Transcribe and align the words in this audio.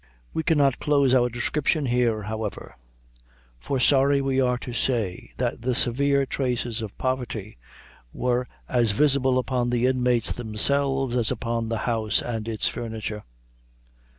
We 0.33 0.41
cannot 0.41 0.79
close 0.79 1.13
our 1.13 1.29
description 1.29 1.85
here, 1.85 2.23
however; 2.23 2.75
for 3.59 3.79
sorry 3.79 4.19
we 4.19 4.41
are 4.41 4.57
to 4.57 4.73
say, 4.73 5.29
that 5.37 5.61
the 5.61 5.75
severe 5.75 6.25
traces 6.25 6.81
of 6.81 6.97
poverty 6.97 7.59
were 8.11 8.47
as 8.67 8.93
visible 8.93 9.37
upon 9.37 9.69
the 9.69 9.85
inmates 9.85 10.31
themselves 10.31 11.15
as 11.15 11.29
upon 11.29 11.69
the 11.69 11.77
house 11.85 12.19
and 12.19 12.47
its 12.47 12.67
furniture. 12.67 13.23